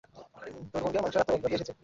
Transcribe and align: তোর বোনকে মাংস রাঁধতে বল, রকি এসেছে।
তোর 0.71 0.81
বোনকে 0.83 0.99
মাংস 0.99 1.15
রাঁধতে 1.15 1.31
বল, 1.33 1.39
রকি 1.43 1.55
এসেছে। 1.57 1.73